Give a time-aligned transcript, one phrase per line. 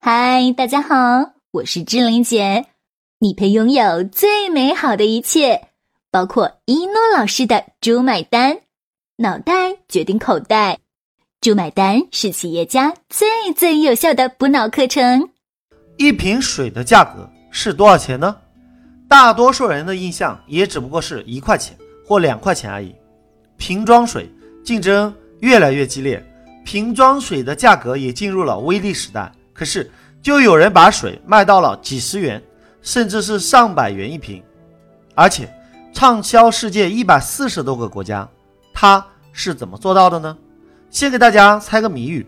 [0.00, 2.66] 嗨，大家好，我是志玲姐。
[3.18, 5.70] 你配拥有最美好的一切，
[6.12, 8.60] 包括一诺老师的“猪买单”，
[9.18, 10.78] 脑袋决定口袋
[11.42, 15.30] ，“猪买单”是企业家最最有效的补脑课程。
[15.96, 18.36] 一瓶水的价格是多少钱呢？
[19.08, 21.76] 大多数人的印象也只不过是一块钱
[22.06, 22.94] 或两块钱而已。
[23.56, 24.32] 瓶装水
[24.64, 26.24] 竞争越来越激烈，
[26.64, 29.30] 瓶装水的价格也进入了微利时代。
[29.58, 29.90] 可是，
[30.22, 32.40] 就有人把水卖到了几十元，
[32.80, 34.40] 甚至是上百元一瓶，
[35.16, 35.52] 而且
[35.92, 38.28] 畅销世界一百四十多个国家。
[38.72, 40.38] 它是怎么做到的呢？
[40.90, 42.24] 先给大家猜个谜语：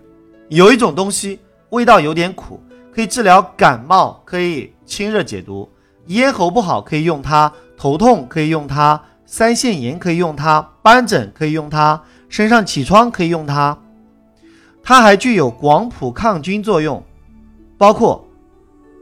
[0.49, 2.61] 有一种东西味道有点苦，
[2.93, 5.69] 可以治疗感冒，可以清热解毒；
[6.07, 13.79] 咽喉不好可以用它，头痛可以用它，腮腺炎可以用它，斑疹可以用它，身上起疮可以用它。
[14.83, 17.01] 它还具有广谱抗菌作用。
[17.81, 18.29] 包括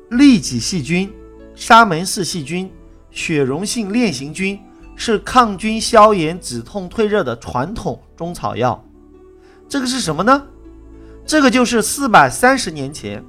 [0.09, 1.13] 痢疾细菌、
[1.57, 2.71] 沙门氏细菌、
[3.11, 4.57] 血溶性链形菌，
[4.95, 8.81] 是抗菌、消炎、止痛、退热的传统中草药。
[9.69, 10.47] 这个是什么呢？
[11.27, 13.21] 这个就是四百三十年前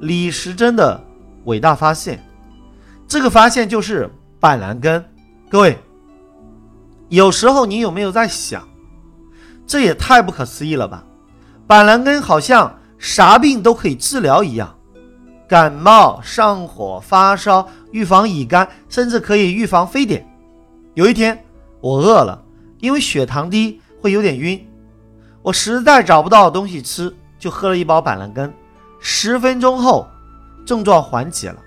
[0.00, 0.98] 李时珍的
[1.44, 2.26] 伟大发现。
[3.06, 5.04] 这个发现就是板蓝根。
[5.50, 5.78] 各位，
[7.10, 8.66] 有时候你有没有在想，
[9.66, 11.04] 这也太不可思议了吧？
[11.66, 14.73] 板蓝根好像啥病都可以治疗一样。
[15.54, 20.26] 感冒、上火、发烧，预防乙肝，甚至可以预防非典。
[20.94, 21.44] 有一天，
[21.80, 22.42] 我饿了，
[22.80, 24.68] 因为血糖低会有点晕，
[25.42, 28.52] 我实在找不到东西吃，就喝了一包板蓝根。
[28.98, 30.08] 十分钟后，
[30.66, 31.58] 症状缓解了。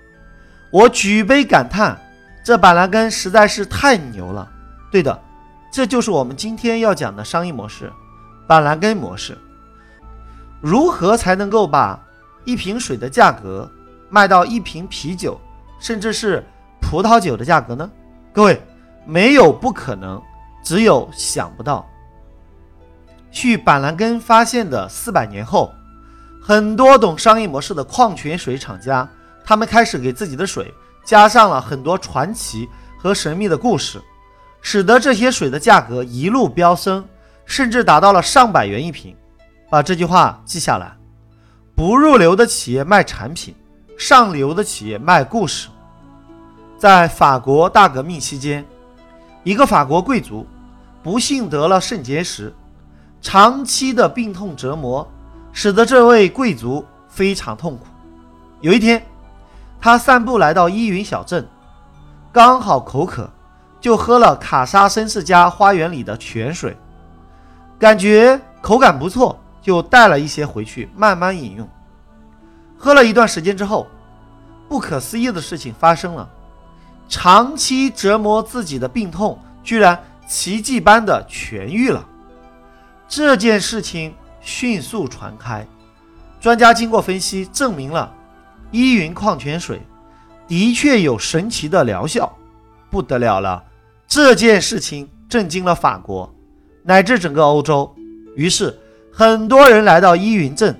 [0.69, 1.97] 我举杯感叹：
[2.43, 4.51] 这板蓝根实在是太牛了！
[4.91, 5.17] 对的，
[5.71, 7.89] 这就是我们今天要讲的商业模式——
[8.45, 9.37] 板蓝根模式。
[10.59, 11.97] 如何才能够把？
[12.45, 13.69] 一瓶水的价格
[14.09, 15.39] 卖到一瓶啤酒，
[15.79, 16.43] 甚至是
[16.81, 17.89] 葡萄酒的价格呢？
[18.33, 18.61] 各位，
[19.05, 20.21] 没有不可能，
[20.63, 21.85] 只有想不到。
[23.31, 25.71] 去板蓝根发现的四百年后，
[26.41, 29.07] 很多懂商业模式的矿泉水厂家，
[29.43, 30.73] 他们开始给自己的水
[31.05, 34.01] 加上了很多传奇和神秘的故事，
[34.61, 37.05] 使得这些水的价格一路飙升，
[37.45, 39.15] 甚至达到了上百元一瓶。
[39.69, 40.95] 把这句话记下来。
[41.75, 43.53] 不入流的企业卖产品，
[43.97, 45.67] 上流的企业卖故事。
[46.77, 48.63] 在法国大革命期间，
[49.43, 50.45] 一个法国贵族
[51.01, 52.53] 不幸得了肾结石，
[53.21, 55.05] 长期的病痛折磨
[55.51, 57.85] 使得这位贵族非常痛苦。
[58.61, 59.03] 有一天，
[59.81, 61.47] 他散步来到依云小镇，
[62.31, 63.27] 刚好口渴，
[63.81, 66.77] 就喝了卡莎绅士家花园里的泉水，
[67.79, 69.37] 感觉口感不错。
[69.59, 71.67] 就带了一些回去慢慢饮用。
[72.77, 73.87] 喝了一段时间之后，
[74.69, 76.29] 不可思议的事情发生了：
[77.09, 82.07] 长期折磨自己的病痛居然奇迹般的痊愈了。
[83.07, 85.65] 这件事情迅速传开，
[86.39, 88.13] 专家经过分析证明了
[88.71, 89.81] 依云矿泉水
[90.47, 92.31] 的确有神奇的疗效，
[92.89, 93.63] 不得了了！
[94.07, 96.33] 这件事情震惊了法国
[96.83, 97.93] 乃至整个欧洲，
[98.35, 98.77] 于是。
[99.09, 100.79] 很多人来到依云镇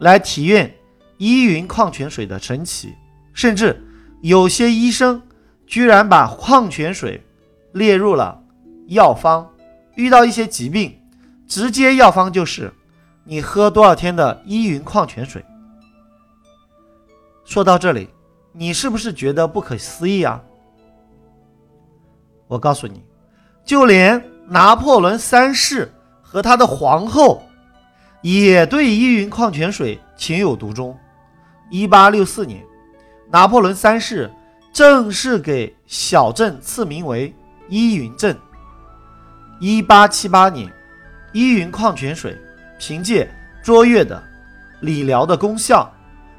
[0.00, 0.74] 来体验
[1.18, 2.94] 依云矿泉水的神奇，
[3.32, 3.84] 甚至
[4.22, 5.20] 有些医生
[5.66, 7.22] 居然把矿泉水
[7.72, 8.42] 列入了
[8.86, 9.48] 药方。
[9.96, 10.96] 遇到一些疾病，
[11.46, 12.72] 直接药方就是
[13.24, 15.44] 你喝多少天的依云矿泉水。
[17.44, 18.08] 说到这里，
[18.52, 20.40] 你是不是觉得不可思议啊？
[22.46, 23.02] 我告诉你，
[23.64, 25.92] 就连拿破仑三世
[26.22, 27.42] 和他的皇后。
[28.20, 30.98] 也对依云矿泉水情有独钟。
[31.70, 32.64] 一八六四年，
[33.30, 34.30] 拿破仑三世
[34.72, 37.34] 正式给小镇赐名为
[37.68, 38.36] 依云镇。
[39.60, 40.72] 一八七八年，
[41.32, 42.36] 依云矿泉水
[42.78, 43.28] 凭借
[43.62, 44.22] 卓越的
[44.80, 45.92] 理疗的功效，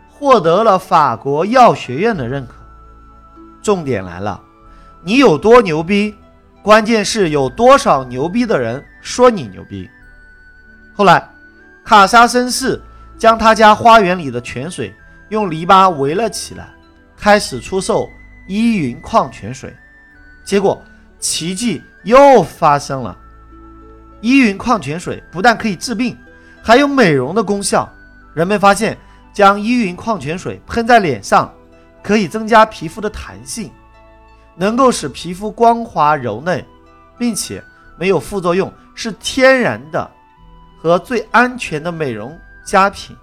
[0.10, 2.54] 获得了法国药学院的认可。
[3.62, 4.42] 重点来了，
[5.04, 6.16] 你有多牛逼，
[6.62, 9.90] 关键是有多少牛逼的人说你牛逼。
[10.94, 11.30] 后来。
[11.86, 12.80] 卡莎绅士
[13.18, 14.94] 将他家花园里的泉水
[15.30, 16.70] 用篱笆围了起来，
[17.18, 18.10] 开始出售
[18.48, 19.76] 依云矿泉水。
[20.44, 20.82] 结果
[21.20, 23.18] 奇迹又发生了，
[24.22, 26.18] 依云矿泉水不但可以治病，
[26.62, 27.88] 还有美容的功效。
[28.34, 28.98] 人们发现，
[29.34, 31.54] 将依云矿泉水喷在脸上，
[32.04, 33.72] 可以增加皮肤的弹性，
[34.56, 36.66] 能够使皮肤光滑柔嫩，
[37.18, 37.64] 并且
[37.98, 40.12] 没有副作用，是天然的。
[40.82, 43.14] 和最安全的美容佳品。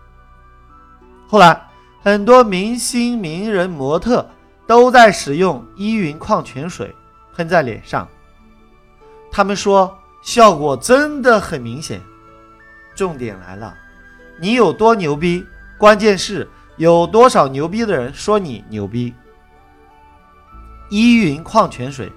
[1.27, 1.59] 后来，
[2.07, 4.25] 很多明星、名人、模特
[4.65, 6.95] 都在使用依云矿泉水
[7.35, 8.09] 喷在脸上，
[9.29, 9.93] 他们说
[10.23, 12.01] 效果真的很明显。
[12.95, 13.77] 重点来了，
[14.39, 15.45] 你有多牛逼？
[15.77, 19.13] 关键是有多少牛逼的人说你牛逼？
[20.91, 22.13] 依云矿泉水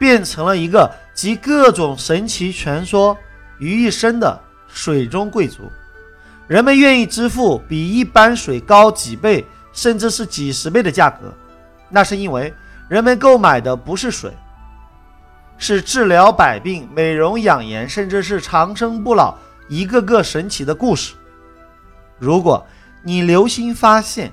[0.00, 3.16] 变成了一个集各种神奇传说
[3.60, 4.36] 于一身的
[4.66, 5.70] 水中贵族，
[6.46, 11.32] 人们愿意支付比一般水高几倍，甚至是几十倍的价格。
[11.88, 12.52] 那是因为
[12.88, 14.32] 人们购买的不是水，
[15.58, 19.34] 是治疗百病、美容养颜，甚至是长生不老。
[19.68, 21.16] 一个个神奇的故事。
[22.20, 22.64] 如果
[23.02, 24.32] 你留心发现，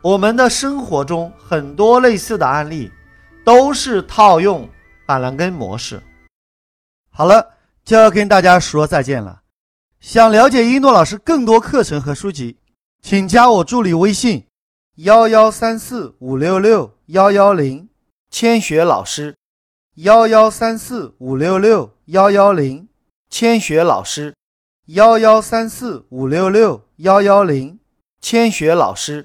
[0.00, 2.88] 我们的生活中很多类似的案例，
[3.44, 4.68] 都是套用
[5.04, 6.00] 板蓝根模式。
[7.10, 7.44] 好了，
[7.84, 9.41] 就要跟大家说再见了。
[10.02, 12.56] 想了解一诺老师更多课程和书籍，
[13.00, 14.46] 请加我助理微信：
[14.96, 17.88] 幺幺三四五六六幺幺零，
[18.28, 19.36] 千雪老师。
[19.94, 22.88] 幺幺三四五六六幺幺零，
[23.30, 24.34] 千雪老师。
[24.86, 27.78] 幺幺三四五六六幺幺零，
[28.20, 29.24] 千雪老师。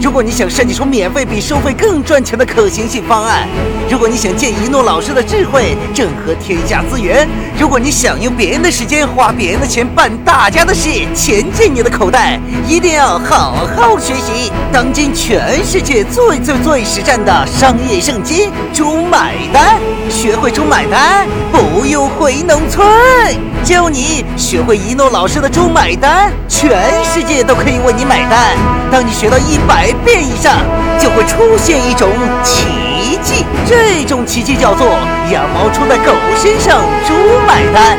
[0.00, 3.46] 如果你想设计出免费比收费更赚钱的可行性方案；
[3.90, 7.26] 如果你想借一诺老师的智慧整合天下资源；
[7.58, 10.90] 如果你想用别人的时间花别人的钱办大家的事。
[11.14, 12.38] 钱进你的口袋，
[12.68, 14.52] 一定要好好学习。
[14.72, 22.86] 当今全世界最最最实战的商业圣经——猪买单，学会猪买单，不用回农村。
[23.66, 28.56] 教你学会一诺老师的猪买单，全世界都可以为你买单。
[28.92, 30.58] 当你学到一百遍以上，
[31.00, 32.08] 就会出现一种
[32.44, 34.86] 奇迹，这种奇迹叫做
[35.32, 37.12] 羊毛出在狗身上，猪
[37.44, 37.98] 买单。